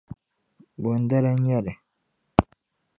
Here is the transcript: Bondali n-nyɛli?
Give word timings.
Bondali 0.81 1.31
n-nyɛli? 1.35 1.73